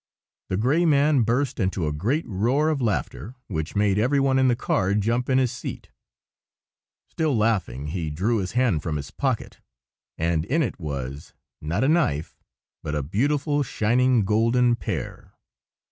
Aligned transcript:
The 0.49 0.57
gray 0.57 0.83
man 0.83 1.21
burst 1.21 1.59
into 1.59 1.85
a 1.85 1.93
great 1.93 2.25
roar 2.27 2.69
of 2.69 2.81
laughter, 2.81 3.35
which 3.45 3.75
made 3.75 3.99
every 3.99 4.19
one 4.19 4.39
in 4.39 4.47
the 4.47 4.55
car 4.55 4.95
jump 4.95 5.29
in 5.29 5.37
his 5.37 5.51
seat. 5.51 5.91
Still 7.07 7.37
laughing, 7.37 7.89
he 7.89 8.09
drew 8.09 8.37
his 8.39 8.53
hand 8.53 8.81
from 8.81 8.95
his 8.95 9.11
pocket, 9.11 9.59
and 10.17 10.43
in 10.45 10.63
it 10.63 10.79
was—not 10.79 11.83
a 11.83 11.87
knife, 11.87 12.39
but 12.81 12.95
a 12.95 13.03
beautiful, 13.03 13.61
shining, 13.61 14.25
golden 14.25 14.75
pear. 14.75 15.33